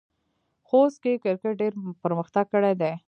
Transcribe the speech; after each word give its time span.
خوست 0.67 0.97
کې 1.03 1.11
کرکټ 1.23 1.53
ډېر 1.61 1.73
پرمختګ 2.03 2.45
کړی 2.53 2.73
دی. 2.81 2.93